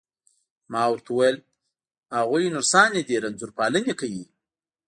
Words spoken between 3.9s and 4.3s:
کوي.